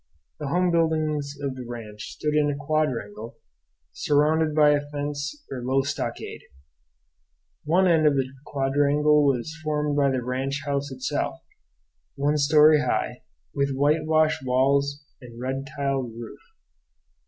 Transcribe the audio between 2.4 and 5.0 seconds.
a quadrangle, surrounded by a